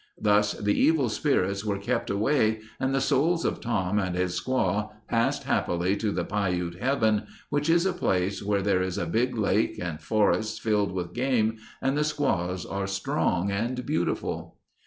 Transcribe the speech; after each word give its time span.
Thus 0.19 0.53
the 0.55 0.73
evil 0.73 1.09
spirits 1.09 1.63
were 1.63 1.77
kept 1.77 2.09
away 2.09 2.61
and 2.79 2.91
the 2.91 2.99
souls 2.99 3.45
of 3.45 3.61
Tom 3.61 3.99
and 3.99 4.15
his 4.15 4.41
squaw 4.41 4.89
passed 5.07 5.43
happily 5.43 5.95
to 5.97 6.11
the 6.11 6.25
Piute 6.25 6.79
heaven 6.79 7.27
which 7.51 7.69
is 7.69 7.85
a 7.85 7.93
place 7.93 8.41
where 8.41 8.63
there 8.63 8.81
is 8.81 8.97
a 8.97 9.05
big 9.05 9.37
lake 9.37 9.77
and 9.79 10.01
forests 10.01 10.57
filled 10.57 10.91
with 10.91 11.13
game 11.13 11.57
and 11.83 11.95
the 11.95 12.03
squaws 12.03 12.65
are 12.65 12.87
strong 12.87 13.51
and 13.51 13.85
plentiful. 13.85 14.57